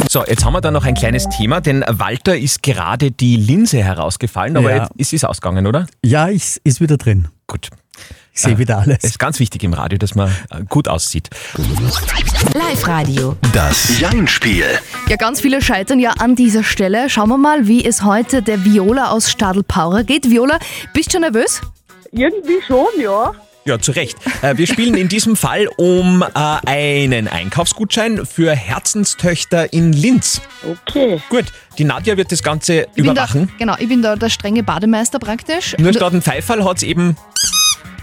So, 0.10 0.26
jetzt 0.26 0.46
haben 0.46 0.54
wir 0.54 0.62
da 0.62 0.72
noch 0.72 0.86
ein 0.86 0.96
kleines 0.96 1.28
Thema, 1.30 1.62
denn 1.62 1.84
Walter 1.88 2.38
ist 2.38 2.64
gerade 2.64 3.12
die 3.12 3.36
Linse 3.36 3.84
herausgefallen, 3.84 4.58
aber 4.58 4.72
Ja. 4.72 4.84
jetzt 4.84 4.92
ist 4.98 5.14
es 5.14 5.24
ausgegangen, 5.24 5.68
oder? 5.68 5.86
Ja, 6.04 6.30
ich, 6.30 6.60
ist 6.64 6.82
wieder 6.82 6.98
drin. 6.98 7.28
Gut. 7.48 7.70
Ich 8.34 8.42
sehe 8.42 8.58
wieder 8.58 8.78
alles. 8.80 8.98
Es 9.02 9.12
ist 9.12 9.20
ganz 9.20 9.40
wichtig 9.40 9.64
im 9.64 9.74
Radio, 9.74 9.98
dass 9.98 10.16
man 10.16 10.30
äh, 10.50 10.64
gut 10.68 10.88
aussieht. 10.88 11.30
Live-Radio. 12.54 13.36
Das 13.54 14.00
Jein-Spiel. 14.00 14.66
Ja, 15.08 15.16
ganz 15.18 15.42
viele 15.42 15.62
scheitern 15.62 16.00
ja 16.00 16.12
an 16.12 16.36
dieser 16.36 16.64
Stelle. 16.64 17.10
Schauen 17.10 17.30
wir 17.30 17.38
mal, 17.38 17.68
wie 17.68 17.84
es 17.86 18.04
heute 18.04 18.42
der 18.42 18.64
Viola 18.64 19.10
aus 19.12 19.30
Stadl-Paurer 19.30 20.04
geht. 20.04 20.30
Viola, 20.30 20.58
bist 20.94 21.08
du 21.10 21.12
schon 21.14 21.22
nervös? 21.22 21.62
Irgendwie 22.12 22.60
schon, 22.66 22.88
ja. 23.02 23.34
Ja, 23.66 23.78
zu 23.78 23.92
Recht. 23.92 24.18
Äh, 24.42 24.58
Wir 24.58 24.68
spielen 24.68 24.96
in 24.96 25.10
diesem 25.10 25.36
Fall 25.36 25.68
um 25.78 26.24
äh, 26.24 26.28
einen 26.66 27.28
Einkaufsgutschein 27.28 28.26
für 28.26 28.56
Herzenstöchter 28.56 29.74
in 29.74 29.92
Linz. 29.94 30.42
Okay. 30.88 31.22
Gut, 31.30 31.46
die 31.78 31.84
Nadja 31.84 32.16
wird 32.18 32.32
das 32.32 32.42
Ganze 32.42 32.88
Ich 32.96 33.04
bin 33.04 33.06
da, 33.06 33.12
überwachen. 33.12 33.52
genau, 33.60 33.76
ich 33.78 33.88
bin 33.90 34.02
da 34.02 34.16
der 34.16 34.30
strenge 34.30 34.64
Bademeister 34.64 35.20
praktisch. 35.20 35.76
Nur 35.78 35.94
statt 35.94 36.14
ein 36.14 36.22
Pfeiferl 36.22 36.64
hat 36.64 36.78
es 36.78 36.84
eben 36.84 37.16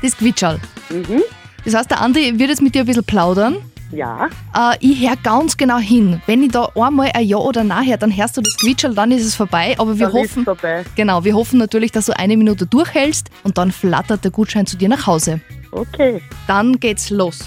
Das 0.03 0.17
Gwitschal. 0.17 0.61
Mhm. 0.91 1.23
Das 1.65 1.75
heißt, 1.75 1.91
der 1.91 2.01
Andi 2.01 2.39
wird 2.39 2.51
jetzt 2.51 2.63
mit 2.63 2.75
dir 2.75 2.81
ein 2.81 2.87
bisschen 2.87 3.05
plaudern. 3.05 3.57
Ja. 3.93 4.27
Äh, 4.55 4.77
ich 4.81 5.01
höre 5.09 5.17
ganz 5.17 5.57
genau 5.57 5.79
hin. 5.79 6.21
Wenn 6.27 6.43
ich 6.43 6.51
da 6.53 6.69
einmal 6.75 7.11
ein 7.15 7.25
Ja 7.25 7.37
oder 7.37 7.63
Nein 7.65 7.87
höre, 7.87 7.97
dann 7.97 8.17
hörst 8.17 8.37
du 8.37 8.41
das 8.41 8.57
Gwitschal, 8.57 8.95
dann 8.95 9.13
ist 9.13 9.25
es 9.25 9.35
vorbei. 9.35 9.75
Aber 9.79 9.99
wir 9.99 10.09
Dann 10.09 10.17
ist 10.17 10.31
hoffen, 10.31 10.45
vorbei. 10.45 10.85
genau, 10.97 11.25
wir 11.25 11.35
hoffen 11.35 11.59
natürlich, 11.59 11.93
dass 11.93 12.07
du 12.07 12.17
eine 12.19 12.37
Minute 12.37 12.67
durchhältst 12.67 13.31
und 13.45 13.59
dann 13.59 13.71
flattert 13.73 14.25
der 14.25 14.31
Gutschein 14.33 14.67
zu 14.67 14.77
dir 14.77 14.89
nach 14.89 15.07
Hause. 15.07 15.41
Okay. 15.71 16.21
Dann 16.47 16.79
geht's 16.81 17.11
los. 17.11 17.39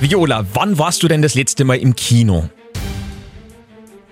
Viola, 0.00 0.44
wann 0.54 0.78
warst 0.78 1.02
du 1.02 1.08
denn 1.08 1.22
das 1.22 1.34
letzte 1.34 1.64
Mal 1.64 1.76
im 1.78 1.94
Kino? 1.94 2.48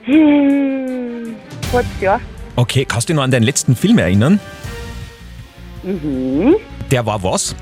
Hm. 0.04 1.34
Kurz, 1.70 1.86
ja. 2.00 2.20
Okay, 2.56 2.84
kannst 2.84 3.08
du 3.08 3.12
dich 3.12 3.16
noch 3.16 3.22
an 3.24 3.30
deinen 3.30 3.42
letzten 3.44 3.76
Film 3.76 3.98
erinnern? 3.98 4.40
Mhm. 5.92 6.54
Der 6.90 7.04
war 7.06 7.22
was? 7.22 7.54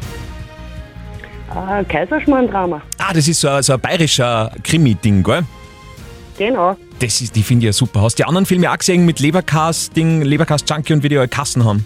Ah, 1.51 1.83
Kaiserschmarrn-Drama. 1.85 2.83
Ah, 2.99 3.13
das 3.13 3.29
ist 3.29 3.41
so, 3.41 3.49
ein- 3.49 3.63
so 3.63 3.75
ein 3.75 3.81
bayerischer 3.81 4.51
Krimi-Ding, 4.65 5.23
gell? 5.23 5.43
Genau. 6.37 6.77
Das 6.99 7.21
ist, 7.21 7.35
die 7.37 7.43
finde 7.43 7.65
ich 7.65 7.67
ja 7.67 7.73
super. 7.73 8.03
Hast 8.03 8.19
du 8.19 8.23
die 8.23 8.27
anderen 8.29 8.47
Filme 8.47 8.71
auch 8.71 8.77
gesehen 8.79 9.07
mit 9.07 9.21
Leberkas-Ding, 9.21 10.23
Leberkas-Junkie 10.23 10.93
und 10.95 11.03
wie 11.03 11.09
die 11.09 11.19
alle 11.19 11.29
Kassen 11.29 11.65
haben? 11.65 11.85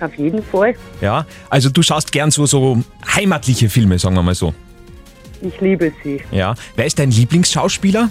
Auf 0.00 0.14
jeden 0.18 0.42
Fall. 0.42 0.74
Ja, 1.00 1.24
also 1.48 1.70
du 1.70 1.80
schaust 1.82 2.10
gern 2.12 2.30
so, 2.30 2.44
so 2.46 2.82
heimatliche 3.14 3.68
Filme, 3.68 3.98
sagen 3.98 4.14
wir 4.16 4.22
mal 4.22 4.34
so. 4.34 4.52
Ich 5.40 5.60
liebe 5.60 5.92
sie. 6.04 6.20
Ja. 6.32 6.54
Wer 6.76 6.86
ist 6.86 6.98
dein 6.98 7.10
Lieblingsschauspieler? 7.10 8.10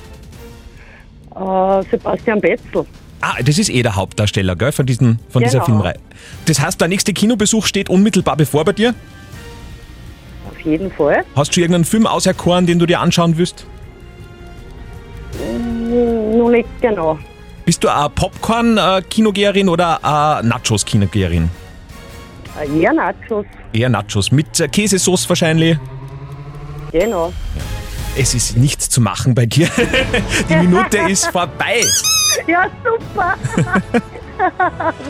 Äh, 1.36 1.84
Sebastian 1.92 2.42
Betzel. 2.42 2.86
Ah, 3.22 3.36
das 3.44 3.58
ist 3.60 3.70
eh 3.70 3.84
der 3.84 3.96
Hauptdarsteller, 3.96 4.56
gell, 4.56 4.72
von, 4.72 4.86
diesen, 4.86 5.20
von 5.30 5.44
dieser 5.44 5.60
Genau. 5.60 5.66
Filmreihe. 5.66 6.00
Das 6.46 6.60
heißt, 6.60 6.82
der 6.82 6.88
nächste 6.88 7.14
Kinobesuch 7.14 7.66
steht 7.68 7.90
unmittelbar 7.90 8.36
bevor 8.36 8.66
bei 8.66 8.74
dir? 8.74 8.96
Auf 10.50 10.60
jeden 10.62 10.92
Fall. 10.92 11.24
Hast 11.36 11.50
du 11.52 11.54
schon 11.56 11.62
irgendeinen 11.64 11.86
Film 11.86 12.08
auserkoren, 12.08 12.66
den 12.66 12.80
du 12.80 12.86
dir 12.88 13.00
anschauen 13.00 13.38
willst? 13.38 13.66
Hm, 15.38 16.38
noch 16.38 16.50
nicht 16.50 16.68
genau. 16.82 17.20
Bist 17.66 17.84
du 17.84 17.90
eine 17.90 18.10
Popcorn-Kinogeherin 18.10 19.70
oder 19.70 20.04
eine 20.40 20.48
Nachos-Kinogeherin? 20.50 21.50
Äh, 22.60 22.80
eher 22.82 22.94
Nachos. 22.94 23.46
Eher 23.72 23.90
Nachos. 23.90 24.32
Mit 24.32 24.48
Käsesauce 24.72 25.30
wahrscheinlich. 25.30 25.78
Genau. 26.92 27.32
Es 28.18 28.34
ist 28.34 28.58
nichts 28.58 28.90
zu 28.90 29.00
machen 29.00 29.36
bei 29.36 29.46
dir. 29.46 29.70
Die 30.50 30.56
Minute 30.56 30.98
ist 31.08 31.28
vorbei. 31.28 31.82
Ja, 32.48 32.70
super. 32.84 33.36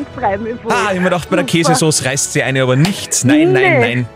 ich 0.01 0.19
freue 0.19 0.37
mich 0.37 0.61
voll. 0.61 0.71
Ah, 0.71 0.91
ich 0.91 0.99
mir 0.99 1.05
gedacht, 1.05 1.29
bei 1.29 1.37
der 1.37 1.45
Super. 1.45 1.57
Käsesauce 1.57 2.05
reißt 2.05 2.33
sie 2.33 2.43
eine, 2.43 2.63
aber 2.63 2.75
nichts. 2.75 3.23
Nein, 3.23 3.53
nein, 3.53 3.79
nein. 3.79 4.09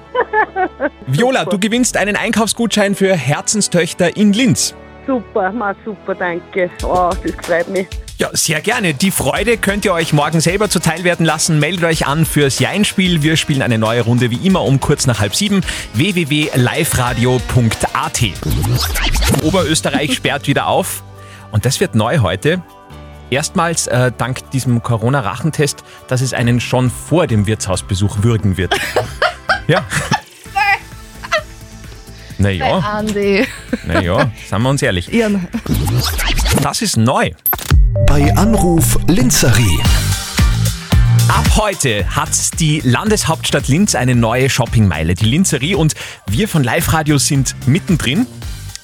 Viola, 1.08 1.46
du 1.46 1.60
gewinnst 1.60 1.98
einen 1.98 2.16
Einkaufsgutschein 2.16 2.96
für 2.96 3.16
Herzenstöchter 3.16 4.16
in 4.16 4.34
Linz. 4.34 4.74
Super, 5.06 5.52
ma 5.52 5.76
super, 5.86 6.16
danke. 6.16 6.70
Oh, 6.84 7.12
das 7.24 7.46
freut 7.46 7.70
mich. 7.70 7.88
Ja, 8.18 8.30
sehr 8.32 8.62
gerne. 8.62 8.94
Die 8.94 9.12
Freude 9.12 9.58
könnt 9.58 9.84
ihr 9.84 9.92
euch 9.92 10.14
morgen 10.14 10.40
selber 10.40 10.70
zuteil 10.70 11.04
werden 11.04 11.26
lassen. 11.26 11.60
Meldet 11.60 11.84
euch 11.84 12.08
an 12.08 12.26
fürs 12.26 12.60
Jein-Spiel. 12.60 13.24
Wir 13.24 13.36
spielen 13.36 13.62
eine 13.62 13.78
neue 13.78 14.02
Runde 14.02 14.32
wie 14.32 14.48
immer 14.48 14.64
um 14.64 14.80
kurz 14.80 15.06
nach 15.06 15.20
halb 15.20 15.36
sieben. 15.36 15.62
www.liveradio.at 15.94 18.24
Oberösterreich 19.44 20.14
sperrt 20.14 20.48
wieder 20.48 20.68
auf. 20.68 21.04
Und 21.52 21.66
das 21.66 21.82
wird 21.82 21.94
neu 21.94 22.20
heute. 22.20 22.64
Erstmals 23.30 23.88
äh, 23.88 24.12
dank 24.18 24.50
diesem 24.52 24.84
Corona-Rachentest, 24.84 25.84
dass 26.08 26.22
es 26.22 26.34
einen 26.34 26.60
schon 26.60 26.90
vor 26.92 27.28
dem 27.28 27.48
Wirtshausbesuch 27.48 28.24
würgen 28.24 28.58
wird. 28.58 28.76
ja. 29.68 29.84
Naja, 32.38 33.02
naja, 33.88 34.32
seien 34.46 34.62
wir 34.62 34.70
uns 34.70 34.82
ehrlich. 34.82 35.12
Ian. 35.12 35.48
Das 36.62 36.82
ist 36.82 36.98
neu. 36.98 37.32
Bei 38.08 38.36
Anruf 38.36 39.00
Linzerie. 39.08 39.80
Ab 41.30 41.46
heute 41.56 42.06
hat 42.14 42.60
die 42.60 42.82
Landeshauptstadt 42.82 43.70
Linz 43.70 43.96
eine 43.96 44.16
neue 44.16 44.50
Shoppingmeile, 44.50 45.16
die 45.16 45.26
Linzerie. 45.26 45.76
Und 45.76 45.96
wir 46.28 46.48
von 46.48 46.64
Live 46.64 46.92
Radio 46.92 47.18
sind 47.18 47.56
mittendrin. 47.68 48.28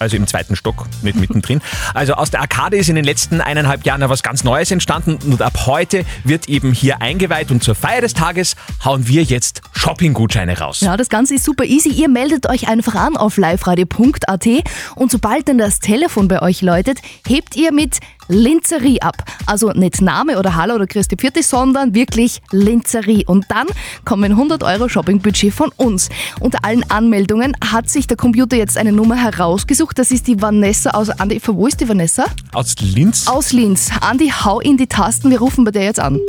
Also 0.02 0.18
im 0.18 0.26
zweiten 0.26 0.56
Stock, 0.56 0.88
nicht 1.04 1.20
mittendrin. 1.20 1.62
Also 1.94 2.14
aus 2.14 2.32
der 2.32 2.42
Arkade 2.42 2.76
ist 2.76 2.90
in 2.90 2.96
den 2.96 3.06
letzten 3.06 3.40
eineinhalb 3.40 3.86
Jahren 3.86 4.02
ja 4.02 4.10
was 4.10 4.24
ganz 4.24 4.44
Neues 4.44 4.72
entstanden 4.72 5.20
und 5.32 5.44
ab 5.44 5.68
heute 5.68 6.06
wird 6.24 6.50
eben 6.50 6.74
hier 6.74 7.04
eingeweiht 7.04 7.52
und 7.52 7.64
zur 7.64 7.76
Feier 7.76 8.02
des 8.02 8.16
Tages 8.16 8.56
hauen 8.84 9.08
wir 9.08 9.22
jetzt 9.22 9.62
Shoppinggutscheine 9.74 10.58
raus. 10.58 10.82
Ja, 10.82 10.98
das 10.98 11.10
Ganze 11.10 11.36
ist 11.36 11.44
super 11.44 11.66
easy. 11.66 11.90
Ihr 11.90 12.10
meldet 12.10 12.50
euch 12.50 12.68
einfach 12.68 12.96
an 12.96 13.16
auf 13.16 13.38
liveradio.at 13.38 14.48
und 14.96 15.12
sobald 15.12 15.48
dann 15.48 15.60
das 15.60 15.80
Telefon 15.80 16.28
bei 16.28 16.42
euch 16.42 16.64
läutet, 16.64 16.98
hebt 17.28 17.56
ihr 17.56 17.72
mit 17.72 18.00
Linzerie 18.28 19.02
ab. 19.02 19.24
Also 19.46 19.72
nicht 19.72 20.02
Name 20.02 20.38
oder 20.38 20.56
Hallo 20.56 20.76
oder 20.76 20.88
Christi 20.88 21.16
Pfirti, 21.16 21.44
sondern 21.44 21.94
wirklich 21.94 22.42
Linzerie. 22.52 23.26
Und 23.26 23.46
dann 23.50 23.68
kommen 24.06 24.32
100 24.32 24.64
Euro 24.64 24.88
Shoppingbudget 24.88 25.54
von 25.54 25.72
uns. 25.78 26.10
Unter 26.40 26.64
allen 26.64 26.90
Anmeldungen 26.90 27.56
hat 27.72 27.90
sich 27.90 28.08
der 28.08 28.18
Computer 28.18 28.58
jetzt 28.58 28.78
eine 28.78 28.92
Nummer 28.92 29.16
herausgesucht. 29.16 29.98
Das 30.00 30.12
ist 30.12 30.28
die 30.28 30.42
Vanessa 30.42 30.92
aus 30.92 31.10
Andi. 31.10 31.42
Wo 31.46 31.68
ist 31.68 31.82
die 31.82 31.90
Vanessa? 31.90 32.26
Aus 32.54 32.76
Linz? 32.80 33.28
Aus 33.28 33.52
Linz. 33.52 33.90
Andi, 34.02 34.30
hau 34.30 34.60
in 34.60 34.78
die 34.78 34.88
Tasten. 34.88 35.30
Wir 35.30 35.40
rufen 35.40 35.64
bei 35.64 35.72
der 35.72 35.84
jetzt 35.84 36.00
an. 36.00 36.20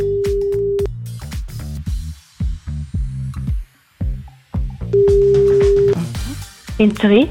Linzerie? 6.79 7.29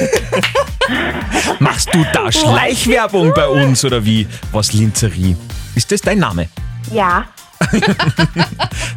Machst 1.58 1.88
du 1.92 2.04
da 2.12 2.30
Schleichwerbung 2.32 3.32
bei 3.34 3.46
uns 3.46 3.84
oder 3.84 4.04
wie? 4.04 4.26
Was 4.52 4.72
Linzerie? 4.72 5.36
Ist 5.74 5.92
das 5.92 6.00
dein 6.00 6.18
Name? 6.18 6.48
Ja. 6.92 7.26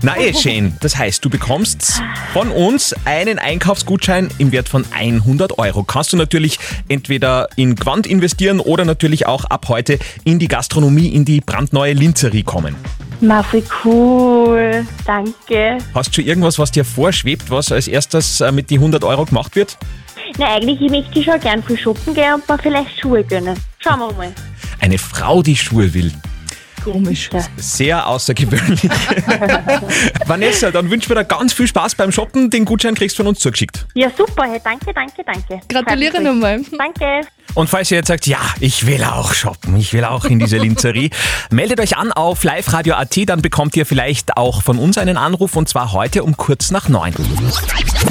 Na 0.01 0.17
eh, 0.17 0.33
schön. 0.33 0.73
Das 0.79 0.97
heißt, 0.97 1.23
du 1.23 1.29
bekommst 1.29 2.01
von 2.31 2.49
uns 2.49 2.95
einen 3.05 3.37
Einkaufsgutschein 3.37 4.29
im 4.37 4.51
Wert 4.51 4.69
von 4.69 4.85
100 4.93 5.57
Euro. 5.59 5.83
Kannst 5.83 6.13
du 6.13 6.17
natürlich 6.17 6.59
entweder 6.87 7.49
in 7.55 7.75
Quant 7.75 8.07
investieren 8.07 8.59
oder 8.59 8.85
natürlich 8.85 9.27
auch 9.27 9.45
ab 9.45 9.65
heute 9.67 9.99
in 10.23 10.39
die 10.39 10.47
Gastronomie, 10.47 11.09
in 11.09 11.25
die 11.25 11.41
brandneue 11.41 11.93
Linzerie 11.93 12.43
kommen. 12.43 12.75
Ma, 13.19 13.43
wie 13.51 13.63
cool. 13.85 14.85
Danke. 15.05 15.77
Hast 15.93 16.09
du 16.09 16.15
schon 16.15 16.25
irgendwas, 16.25 16.59
was 16.59 16.71
dir 16.71 16.83
vorschwebt, 16.83 17.49
was 17.49 17.71
als 17.71 17.87
erstes 17.87 18.41
äh, 18.41 18.51
mit 18.51 18.69
die 18.69 18.75
100 18.75 19.03
Euro 19.03 19.25
gemacht 19.25 19.55
wird? 19.55 19.77
Na, 20.37 20.55
eigentlich 20.55 20.79
möchte 20.89 21.19
ich 21.19 21.25
schon 21.25 21.39
gern 21.39 21.61
viel 21.61 21.77
shoppen 21.77 22.13
gehen 22.13 22.33
und 22.33 22.49
mir 22.49 22.57
vielleicht 22.57 22.99
Schuhe 22.99 23.23
gönnen. 23.23 23.57
Schauen 23.79 23.99
wir 23.99 24.13
mal. 24.13 24.33
Eine 24.79 24.97
Frau, 24.97 25.43
die 25.43 25.55
Schuhe 25.55 25.93
will. 25.93 26.11
Komisch. 26.83 27.29
Sehr 27.57 28.05
außergewöhnlich. 28.07 28.83
Vanessa, 30.25 30.71
dann 30.71 30.89
wünschen 30.89 31.09
wir 31.09 31.15
dir 31.15 31.25
ganz 31.25 31.53
viel 31.53 31.67
Spaß 31.67 31.95
beim 31.95 32.11
Shoppen. 32.11 32.49
Den 32.49 32.65
Gutschein 32.65 32.95
kriegst 32.95 33.17
du 33.17 33.23
von 33.23 33.27
uns 33.27 33.39
zugeschickt. 33.39 33.85
Ja, 33.93 34.09
super. 34.15 34.43
Hey, 34.43 34.59
danke, 34.63 34.93
danke, 34.93 35.23
danke. 35.23 35.61
Gratuliere 35.67 36.21
nochmal. 36.21 36.61
Danke. 36.77 37.27
Und 37.53 37.69
falls 37.69 37.91
ihr 37.91 37.97
jetzt 37.97 38.07
sagt, 38.07 38.25
ja, 38.25 38.39
ich 38.59 38.87
will 38.87 39.03
auch 39.03 39.33
shoppen, 39.33 39.75
ich 39.77 39.93
will 39.93 40.05
auch 40.05 40.25
in 40.25 40.39
diese 40.39 40.57
Linzerie, 40.57 41.11
meldet 41.51 41.79
euch 41.79 41.97
an 41.97 42.11
auf 42.11 42.43
liveradio.at, 42.43 43.29
dann 43.29 43.41
bekommt 43.41 43.75
ihr 43.75 43.85
vielleicht 43.85 44.37
auch 44.37 44.63
von 44.63 44.79
uns 44.79 44.97
einen 44.97 45.17
Anruf 45.17 45.55
und 45.55 45.69
zwar 45.69 45.93
heute 45.93 46.23
um 46.23 46.35
kurz 46.35 46.71
nach 46.71 46.89
neun. 46.89 47.13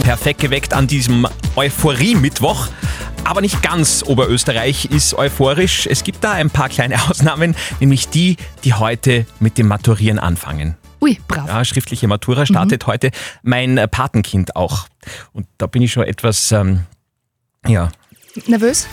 Perfekt 0.05 0.41
geweckt 0.41 0.75
an 0.75 0.87
diesem 0.87 1.27
Euphorie-Mittwoch. 1.57 2.69
Aber 3.25 3.41
nicht 3.41 3.63
ganz 3.63 4.03
Oberösterreich 4.07 4.87
ist 4.87 5.15
euphorisch. 5.15 5.87
Es 5.87 6.05
gibt 6.05 6.23
da 6.25 6.33
ein 6.33 6.51
paar 6.51 6.69
kleine 6.69 6.97
Ausnahmen, 7.09 7.55
nämlich 7.81 8.09
die, 8.09 8.37
die 8.65 8.75
heute 8.75 9.27
mit 9.41 9.59
dem 9.59 9.69
Maturieren 9.69 10.19
anfangen. 10.19 10.77
Ui, 11.01 11.19
brav. 11.27 11.49
Ja, 11.49 11.65
schriftliche 11.65 12.07
Matura 12.07 12.47
startet 12.47 12.87
heute. 12.87 13.11
Mein 13.43 13.77
äh, 13.79 13.89
Patenkind 13.89 14.55
auch. 14.55 14.87
Und 15.33 15.47
da 15.59 15.67
bin 15.67 15.83
ich 15.83 15.93
schon 15.93 16.05
etwas, 16.05 16.53
ähm, 16.53 16.87
ja, 17.67 17.91
Nervös? 18.47 18.87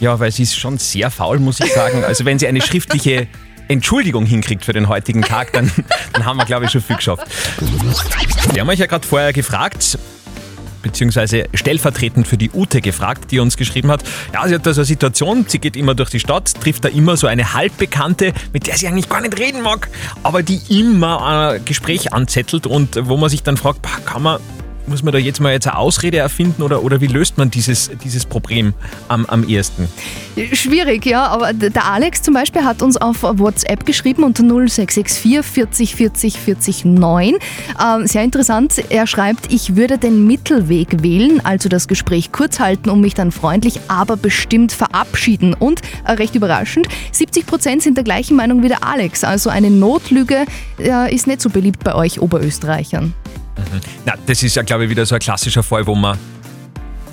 ja, 0.00 0.18
weil 0.18 0.32
sie 0.32 0.42
ist 0.42 0.56
schon 0.56 0.78
sehr 0.78 1.10
faul, 1.10 1.38
muss 1.38 1.60
ich 1.60 1.72
sagen. 1.72 2.04
Also 2.12 2.24
wenn 2.24 2.38
sie 2.38 2.46
eine 2.46 2.60
schriftliche 2.60 3.28
Entschuldigung 3.68 4.26
hinkriegt 4.26 4.64
für 4.64 4.72
den 4.72 4.88
heutigen 4.88 5.22
Tag, 5.22 5.52
dann, 5.52 5.70
dann 6.12 6.24
haben 6.24 6.36
wir, 6.36 6.44
glaube 6.44 6.64
ich, 6.64 6.70
schon 6.70 6.82
viel 6.82 6.96
geschafft. 6.96 7.26
Wir 8.52 8.60
haben 8.60 8.68
euch 8.68 8.80
ja 8.80 8.86
gerade 8.86 9.06
vorher 9.06 9.32
gefragt, 9.32 9.98
beziehungsweise 10.82 11.46
stellvertretend 11.54 12.26
für 12.26 12.36
die 12.36 12.50
Ute 12.50 12.80
gefragt, 12.80 13.30
die 13.30 13.38
uns 13.38 13.56
geschrieben 13.56 13.90
hat, 13.90 14.02
ja, 14.34 14.46
sie 14.46 14.54
hat 14.54 14.66
da 14.66 14.74
so 14.74 14.80
eine 14.80 14.86
Situation, 14.86 15.46
sie 15.48 15.58
geht 15.58 15.76
immer 15.76 15.94
durch 15.94 16.10
die 16.10 16.20
Stadt, 16.20 16.52
trifft 16.60 16.84
da 16.84 16.88
immer 16.88 17.16
so 17.16 17.26
eine 17.26 17.54
Halbbekannte, 17.54 18.32
mit 18.52 18.66
der 18.66 18.76
sie 18.76 18.88
eigentlich 18.88 19.08
gar 19.08 19.20
nicht 19.20 19.38
reden 19.38 19.62
mag, 19.62 19.88
aber 20.22 20.42
die 20.42 20.60
immer 20.68 21.52
ein 21.54 21.64
Gespräch 21.64 22.12
anzettelt 22.12 22.66
und 22.66 22.98
wo 23.08 23.16
man 23.16 23.30
sich 23.30 23.42
dann 23.42 23.56
fragt, 23.56 23.80
kann 24.04 24.22
man, 24.22 24.40
muss 24.86 25.02
man 25.02 25.12
da 25.12 25.18
jetzt 25.18 25.40
mal 25.40 25.52
jetzt 25.52 25.66
eine 25.66 25.76
Ausrede 25.76 26.18
erfinden 26.18 26.62
oder, 26.62 26.82
oder 26.82 27.00
wie 27.00 27.06
löst 27.06 27.38
man 27.38 27.50
dieses, 27.50 27.90
dieses 28.02 28.26
Problem 28.26 28.74
am, 29.08 29.26
am 29.26 29.48
ehesten? 29.48 29.88
Schwierig, 30.52 31.06
ja, 31.06 31.26
aber 31.26 31.52
der 31.52 31.84
Alex 31.84 32.22
zum 32.22 32.34
Beispiel 32.34 32.64
hat 32.64 32.82
uns 32.82 32.96
auf 32.96 33.22
WhatsApp 33.22 33.84
geschrieben 33.86 34.24
unter 34.24 34.42
0664 34.42 35.44
40 35.44 35.94
40 35.94 36.38
40 36.38 36.84
9. 36.84 37.34
Ähm, 37.34 38.06
sehr 38.06 38.22
interessant, 38.22 38.82
er 38.88 39.06
schreibt, 39.06 39.52
ich 39.52 39.76
würde 39.76 39.98
den 39.98 40.26
Mittelweg 40.26 41.02
wählen, 41.02 41.40
also 41.44 41.68
das 41.68 41.88
Gespräch 41.88 42.32
kurz 42.32 42.60
halten 42.60 42.90
und 42.90 43.00
mich 43.00 43.14
dann 43.14 43.30
freundlich, 43.30 43.80
aber 43.88 44.16
bestimmt 44.16 44.72
verabschieden. 44.72 45.54
Und 45.54 45.82
äh, 46.04 46.12
recht 46.12 46.34
überraschend, 46.34 46.88
70 47.12 47.46
Prozent 47.46 47.82
sind 47.82 47.96
der 47.96 48.04
gleichen 48.04 48.36
Meinung 48.36 48.62
wie 48.62 48.68
der 48.68 48.84
Alex, 48.84 49.24
also 49.24 49.50
eine 49.50 49.70
Notlüge 49.70 50.46
äh, 50.78 51.14
ist 51.14 51.26
nicht 51.26 51.40
so 51.40 51.50
beliebt 51.50 51.84
bei 51.84 51.94
euch 51.94 52.20
Oberösterreichern. 52.20 53.14
Na, 54.04 54.14
das 54.26 54.42
ist 54.42 54.56
ja, 54.56 54.62
glaube 54.62 54.84
ich, 54.84 54.90
wieder 54.90 55.06
so 55.06 55.14
ein 55.14 55.20
klassischer 55.20 55.62
Fall, 55.62 55.86
wo 55.86 55.94
man 55.94 56.18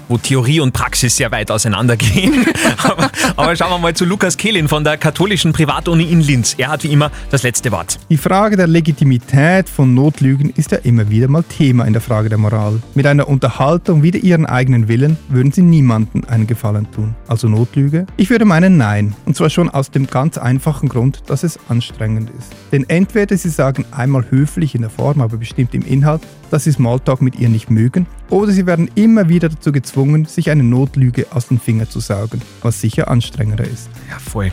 wo 0.10 0.18
Theorie 0.18 0.60
und 0.60 0.74
Praxis 0.74 1.16
sehr 1.16 1.32
weit 1.32 1.52
auseinandergehen. 1.52 2.46
aber, 2.84 3.10
aber 3.38 3.56
schauen 3.56 3.72
wir 3.72 3.78
mal 3.78 3.94
zu 3.94 4.04
Lukas 4.04 4.36
Kehlin 4.36 4.68
von 4.68 4.84
der 4.84 4.98
katholischen 4.98 5.54
Privatuni 5.54 6.04
in 6.04 6.20
Linz. 6.20 6.56
Er 6.58 6.70
hat 6.70 6.84
wie 6.84 6.92
immer 6.92 7.12
das 7.30 7.44
letzte 7.44 7.72
Wort. 7.72 7.98
Die 8.10 8.18
Frage 8.18 8.58
der 8.58 8.68
Legitimität 8.68 9.70
von 9.70 9.94
Notlügen 9.94 10.50
ist 10.50 10.72
ja 10.72 10.80
immer 10.80 11.10
wieder 11.10 11.28
mal 11.28 11.44
Thema 11.44 11.86
in 11.86 11.94
der 11.94 12.02
Frage 12.02 12.28
der 12.28 12.38
Moral. 12.38 12.82
Mit 12.96 13.06
einer 13.06 13.28
Unterhaltung 13.28 14.04
wider 14.04 14.20
ihren 14.20 14.46
eigenen 14.46 14.88
Willen 14.88 15.18
würden 15.30 15.52
sie 15.52 15.62
niemandem 15.62 16.24
einen 16.28 16.48
Gefallen 16.48 16.92
tun. 16.92 17.16
Also 17.28 17.48
Notlüge? 17.48 18.06
Ich 18.18 18.30
würde 18.30 18.46
meinen 18.46 18.78
Nein. 18.78 19.16
Und 19.26 19.36
zwar 19.36 19.50
schon 19.50 19.70
aus 19.70 19.92
dem 19.92 20.08
ganz 20.08 20.38
einfachen 20.38 20.90
Grund, 20.90 21.22
dass 21.28 21.44
es 21.44 21.60
anstrengend 21.70 22.32
ist. 22.38 22.52
Denn 22.72 22.90
entweder 22.90 23.38
sie 23.38 23.50
sagen 23.50 23.86
einmal 23.92 24.26
höflich 24.32 24.74
in 24.74 24.82
der 24.82 24.90
Form, 24.90 25.22
aber 25.22 25.38
bestimmt 25.38 25.76
im 25.76 25.86
Inhalt, 25.86 26.22
dass 26.50 26.64
sie 26.66 26.72
Smalltalk 26.72 27.22
mit 27.22 27.40
ihr 27.40 27.50
nicht 27.50 27.70
mögen, 27.70 28.08
oder 28.30 28.52
sie 28.52 28.66
werden 28.66 28.90
immer 28.96 29.30
wieder 29.30 29.50
dazu 29.50 29.72
gezwungen, 29.72 30.26
sich 30.26 30.50
eine 30.50 30.64
Notlüge 30.64 31.28
aus 31.32 31.48
den 31.48 31.60
Fingern 31.60 31.90
zu 31.90 32.00
saugen, 32.00 32.42
was 32.62 32.82
sicher 32.82 33.10
anstrengender 33.10 33.66
ist. 33.66 33.90
Ja, 34.10 34.20
voll. 34.20 34.52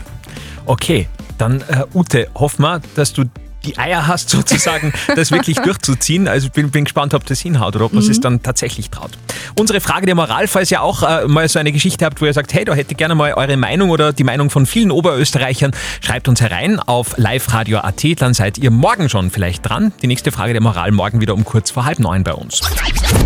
Okay, 0.65 1.07
dann 1.37 1.61
äh, 1.61 1.85
Ute, 1.93 2.27
hoffen 2.35 2.63
wir, 2.63 2.81
dass 2.95 3.13
du 3.13 3.25
die 3.67 3.77
Eier 3.77 4.07
hast, 4.07 4.29
sozusagen, 4.37 4.93
das 5.15 5.31
wirklich 5.31 5.57
durchzuziehen. 5.59 6.27
Also 6.27 6.49
bin, 6.49 6.71
bin 6.71 6.85
gespannt, 6.85 7.13
ob 7.13 7.25
das 7.25 7.39
hinhaut 7.39 7.75
oder 7.75 7.85
ob 7.85 7.93
man 7.93 8.03
Mhm. 8.03 8.11
es 8.11 8.19
dann 8.19 8.41
tatsächlich 8.41 8.89
traut. 8.89 9.11
Unsere 9.59 9.81
Frage 9.81 10.05
der 10.05 10.15
Moral, 10.15 10.47
falls 10.47 10.71
ihr 10.71 10.81
auch 10.81 11.03
äh, 11.03 11.27
mal 11.27 11.47
so 11.49 11.59
eine 11.59 11.71
Geschichte 11.71 12.05
habt, 12.05 12.21
wo 12.21 12.25
ihr 12.25 12.33
sagt, 12.33 12.53
hey, 12.53 12.63
da 12.65 12.73
hätte 12.73 12.91
ich 12.91 12.97
gerne 12.97 13.15
mal 13.15 13.33
eure 13.33 13.57
Meinung 13.57 13.89
oder 13.89 14.13
die 14.13 14.23
Meinung 14.23 14.49
von 14.49 14.65
vielen 14.65 14.91
Oberösterreichern, 14.91 15.71
schreibt 16.01 16.27
uns 16.27 16.41
herein 16.41 16.79
auf 16.79 17.17
liveradio.at, 17.17 18.03
dann 18.21 18.33
seid 18.33 18.57
ihr 18.57 18.71
morgen 18.71 19.09
schon 19.09 19.29
vielleicht 19.31 19.67
dran. 19.67 19.91
Die 20.01 20.07
nächste 20.07 20.31
Frage 20.31 20.53
der 20.53 20.61
Moral 20.61 20.91
morgen 20.91 21.21
wieder 21.21 21.33
um 21.33 21.43
kurz 21.43 21.71
vor 21.71 21.85
halb 21.85 21.99
neun 21.99 22.23
bei 22.23 22.33
uns. 22.33 22.61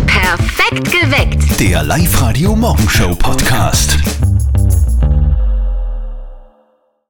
Perfekt 0.06 0.90
geweckt. 0.90 1.60
Der 1.60 1.82
Live-Radio 1.82 2.56
Morgenshow 2.56 3.14
Podcast. 3.14 3.98